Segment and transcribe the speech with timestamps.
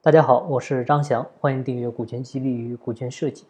[0.00, 3.46] 大家好，我是张翔，欢迎订阅股权激励与股权设计。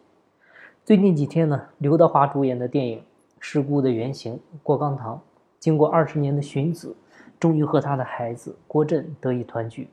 [0.83, 2.99] 最近几天呢，刘德华主演的电影
[3.39, 5.21] 《事故的原型》郭刚堂，
[5.59, 6.95] 经过二十年的寻子，
[7.39, 9.89] 终于和他的孩子郭震得以团聚，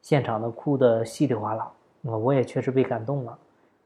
[0.00, 1.72] 现场呢哭得稀里哗啦，
[2.04, 3.36] 啊，我也确实被感动了。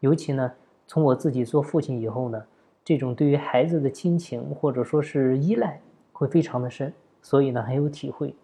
[0.00, 0.52] 尤其呢，
[0.86, 2.44] 从我自己做父亲以后呢，
[2.84, 5.80] 这种对于孩子的亲情或者说是依赖
[6.12, 6.92] 会非常的深，
[7.22, 8.34] 所以呢很有体会。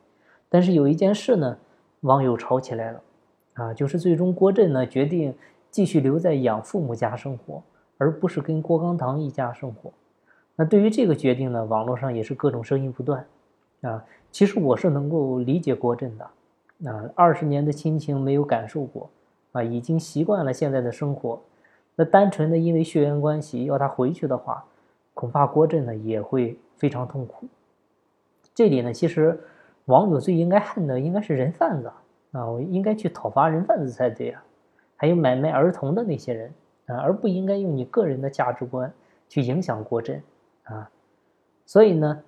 [0.48, 1.58] 但是有一件事呢，
[2.00, 3.02] 网友吵起来了，
[3.56, 5.34] 啊，就是最终郭震呢决定
[5.70, 7.62] 继续留在养父母家生活。
[7.98, 9.90] 而不是跟郭刚堂一家生活，
[10.54, 13.26] 那对于这个决定呢，网络上也是各种声音不断，
[13.80, 19.08] 啊，其实我是能够理解郭震的，啊，二十年的亲情没有感受过，
[19.52, 21.40] 啊，已经习惯了现在的生活，
[21.94, 24.62] 那单纯的因为血缘关系要他回去的话，
[25.14, 27.46] 恐怕郭震呢也会非常痛苦。
[28.54, 29.40] 这里呢，其实
[29.86, 31.90] 网友最应该恨的应该是人贩子，
[32.32, 34.42] 啊，我应该去讨伐人贩子才对啊，
[34.96, 36.52] 还有买卖儿童的那些人。
[36.86, 38.92] 啊，而不应该用你个人的价值观
[39.28, 40.22] 去影响郭震
[40.62, 40.88] 啊，
[41.64, 42.22] 所以呢，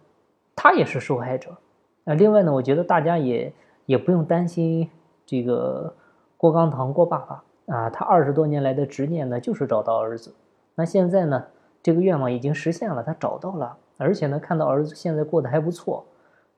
[0.56, 1.56] 他也是受害者
[2.04, 2.14] 啊。
[2.14, 3.52] 另外呢，我觉得大家也
[3.86, 4.91] 也不用担心
[5.24, 5.94] 这个
[6.36, 10.34] 郭刚堂郭爸爸啊，他二十多年来的执念呢，就是找到儿子。
[10.74, 11.44] 那现在呢，
[11.80, 16.04] 这个愿望已经实现了，他找到了，而且呢，看到儿子现在过得还不错，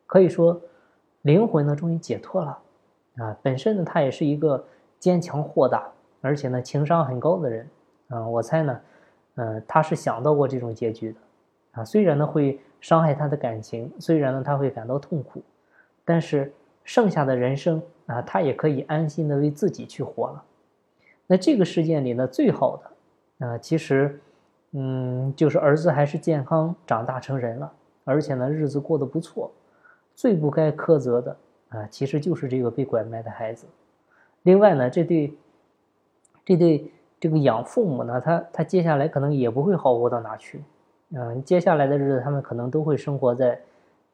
[0.06, 0.58] 可以说
[1.20, 2.58] 灵魂呢终于解脱了
[3.16, 3.36] 啊。
[3.42, 4.64] 本身呢，他也是一个
[4.98, 5.89] 坚强豁达，
[6.20, 7.69] 而且呢情商很高的人。
[8.08, 8.80] 啊，我猜呢，
[9.36, 11.19] 呃，他是想到过这种结局的，
[11.80, 15.41] 啊，虽然呢会伤害他的感情，虽然呢他会感到痛苦，
[16.05, 16.52] 但是
[16.83, 20.42] 剩下的人生啊，他也可以安心的为自己去活了。
[21.27, 22.77] 那这个事件里呢，最好
[23.39, 24.20] 的啊，其实，
[24.72, 27.72] 嗯，就是儿子还是健康长大成人了，
[28.05, 29.52] 而且呢日子过得不错。
[30.17, 31.36] 最不该苛责的
[31.70, 33.66] 啊，其实就是这个被拐卖的孩子。
[34.42, 35.34] 另外呢，这对，
[36.44, 36.92] 这对。
[37.22, 40.64] 这个养父母呢，他他接下来可能也不会好过到哪去，
[41.10, 43.61] 嗯，接下来的日子他们可能都会生活在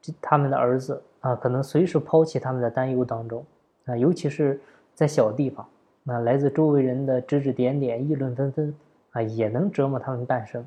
[0.03, 3.45] 这他们的儿子啊，可能随时抛弃他们的担忧当中
[3.85, 4.61] 啊，尤其是
[4.93, 5.65] 在小地方，
[6.03, 8.75] 那来自周围人的指指点点、议论纷纷
[9.13, 10.67] 啊，也能折磨他们半生。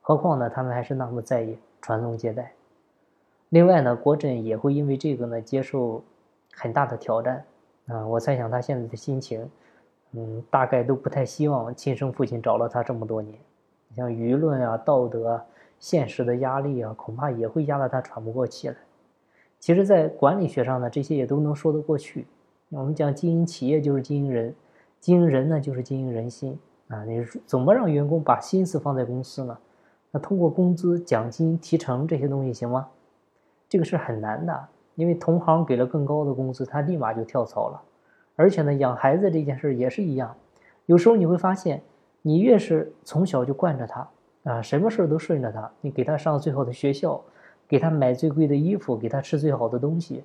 [0.00, 2.50] 何况呢，他们还是那么在意传宗接代。
[3.50, 6.02] 另外呢，郭震也会因为这个呢接受
[6.54, 7.44] 很大的挑战
[7.86, 9.48] 啊，我猜想他现在的心情。
[10.12, 13.38] 嗯，大概都不太希望亲生父亲找了他这么多年，
[13.94, 15.44] 像舆论啊、道德、啊、
[15.78, 18.76] 现实的压力啊，恐怕也会压得他喘不过气来。
[19.60, 22.26] 其实，在管理学上呢，这些也都能说得过去。
[22.70, 24.54] 我们讲经营企业就是经营人，
[24.98, 26.58] 经营人呢就是经营人心
[26.88, 27.04] 啊。
[27.04, 29.58] 你怎么让员工把心思放在公司呢？
[30.10, 32.88] 那通过工资、奖金、提成这些东西行吗？
[33.68, 37.82] 这个是很难的，因为同行给了更高的工资，他立马就跳槽了。
[38.34, 40.34] 而且呢，养孩子这件事也是一样，
[40.86, 41.82] 有时候你会发现，
[42.22, 44.08] 你越是从小就惯着他
[44.44, 47.20] 啊，什么事都顺着他，你给他上最好的学校，
[47.66, 50.24] 给他买最贵的衣服，给他吃最好的东西，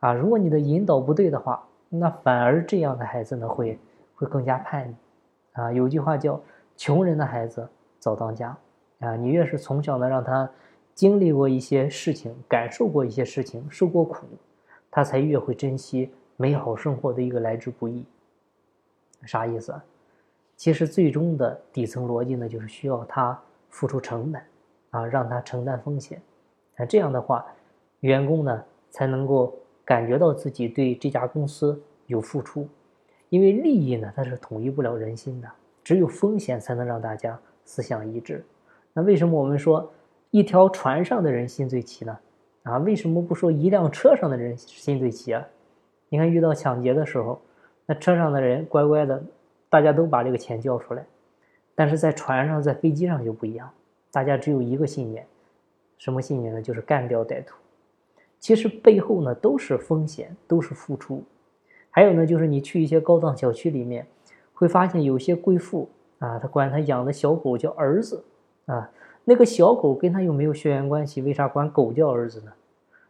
[0.00, 3.78] 啊，如果你的引导不对的话，那反而这样的孩子呢会
[4.14, 4.94] 会更加叛逆，
[5.60, 6.40] 啊，有句话叫
[6.76, 7.68] “穷人的孩子
[7.98, 8.56] 早当家”，
[9.00, 10.50] 啊，你越是从小呢让他
[10.94, 14.26] 经历过一些事情，感受过一些事情，受过苦，
[14.90, 16.10] 他才越会珍惜。
[16.36, 18.02] 美好生活的一个来之不易，
[19.26, 19.84] 啥意思啊？
[20.56, 24.42] 其实最终的底层逻辑呢，就是需要他付出成本，
[24.88, 26.18] 啊，让他承担风险，
[26.76, 27.44] 那这样的话，
[28.00, 32.66] 员工呢才能够感觉到自己对这家公司有付出，
[33.28, 35.50] 因为利益呢它是统一不了人心的，
[35.84, 38.42] 只有风险才能让大家思想一致。
[38.94, 39.92] 那为什么我们说
[40.30, 42.18] 一条船上的人心最齐呢？
[42.62, 45.44] 啊，为什么不说一辆车上的人心最齐啊？
[46.08, 47.40] 你看，遇到抢劫的时候，
[47.86, 49.22] 那车上的人乖乖的，
[49.68, 51.04] 大家都把这个钱交出来。
[51.74, 53.70] 但是在船上、在飞机上就不一样，
[54.12, 55.26] 大家只有一个信念，
[55.98, 56.62] 什么信念呢？
[56.62, 57.56] 就是干掉歹徒。
[58.38, 61.24] 其实背后呢都是风险，都是付出。
[61.90, 64.06] 还有呢，就是你去一些高档小区里面，
[64.54, 65.88] 会发现有些贵妇
[66.18, 68.22] 啊，她管她养的小狗叫儿子
[68.66, 68.90] 啊，
[69.30, 72.50] 那个小狗跟他又没有血缘关系，为啥管狗叫儿子呢？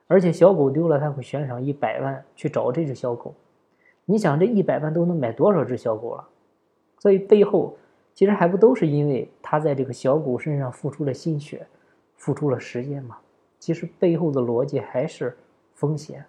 [0.07, 3.33] 而且小狗丢了，他会悬赏一百万去找这只小狗。
[4.05, 6.29] 你想，这一百万都能买多少只小狗了？
[6.99, 7.75] 所以背后
[8.13, 11.67] 其实还不都是因为他在这个小狗身上付出了心血，
[12.19, 13.17] 付出了时间吗？
[13.59, 15.35] 其实背后的逻辑还是
[15.73, 16.27] 风险。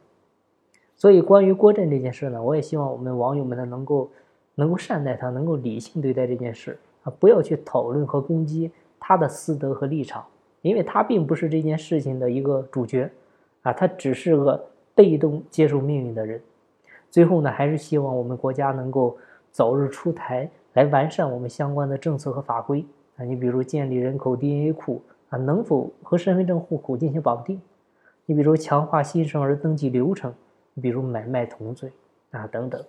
[0.95, 4.09] 所以关于郭震这件事呢，我也希望我们网友们呢能够
[4.55, 8.71] 能够善待他，能够理性对待这件事啊，不要去讨论和攻击
[9.01, 10.23] 他的私德和立场，
[10.61, 13.11] 因为他并不是这件事情的一个主角。
[13.63, 14.59] 啊，他只是个
[14.95, 16.41] 被动接受命运的人。
[17.11, 19.15] 最后呢，还是希望我们国家能够
[19.51, 22.83] 早日出台来完善我们相关的政策和法规
[23.17, 23.23] 啊。
[23.23, 24.99] 你比如建立人口 DNA 库
[25.29, 27.61] 啊，能否和身份证户口进行绑定？
[28.25, 30.33] 你比如强化新生儿登记流程，
[30.73, 31.91] 你比如买卖同罪
[32.31, 32.83] 啊等等。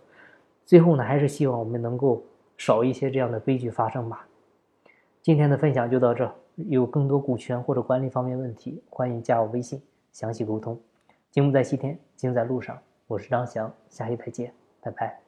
[0.65, 2.23] 最后呢，还是希望我们能够
[2.57, 4.27] 少一些这样的悲剧发生吧。
[5.23, 9.81] 今天的分享就到这，有更多股权或者管理方面问题，欢迎加我微信
[10.13, 10.77] 详细沟通。
[11.31, 12.77] 节目在西天，精在路上。
[13.07, 15.22] 我是张翔，下期再见，拜拜。